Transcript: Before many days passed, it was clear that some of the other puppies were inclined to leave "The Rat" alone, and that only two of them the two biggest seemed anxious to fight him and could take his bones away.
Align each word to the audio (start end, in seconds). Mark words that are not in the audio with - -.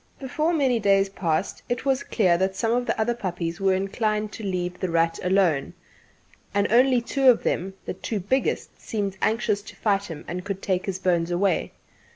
Before 0.19 0.51
many 0.51 0.79
days 0.79 1.09
passed, 1.09 1.61
it 1.69 1.85
was 1.85 2.01
clear 2.01 2.35
that 2.39 2.55
some 2.55 2.71
of 2.71 2.87
the 2.87 2.99
other 2.99 3.13
puppies 3.13 3.61
were 3.61 3.75
inclined 3.75 4.31
to 4.31 4.43
leave 4.43 4.79
"The 4.79 4.89
Rat" 4.89 5.19
alone, 5.23 5.75
and 6.55 6.65
that 6.65 6.73
only 6.73 7.01
two 7.01 7.29
of 7.29 7.43
them 7.43 7.75
the 7.85 7.93
two 7.93 8.19
biggest 8.19 8.81
seemed 8.81 9.15
anxious 9.21 9.61
to 9.61 9.75
fight 9.75 10.05
him 10.05 10.25
and 10.27 10.43
could 10.43 10.63
take 10.63 10.87
his 10.87 10.97
bones 10.97 11.29
away. 11.29 11.73